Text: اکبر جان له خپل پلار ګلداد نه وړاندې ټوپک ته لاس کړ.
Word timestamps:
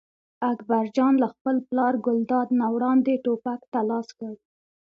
اکبر 0.51 0.85
جان 0.95 1.13
له 1.23 1.27
خپل 1.33 1.55
پلار 1.67 1.93
ګلداد 2.05 2.47
نه 2.59 2.67
وړاندې 2.75 3.21
ټوپک 3.23 3.61
ته 3.73 3.79
لاس 3.89 4.07
کړ. 4.19 4.33